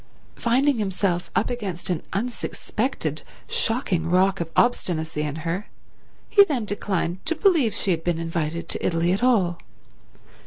[0.35, 5.67] Finding himself up against an unsuspected, shocking rock of obstinacy in her,
[6.27, 9.59] he then declined to believe she had been invited to Italy at all.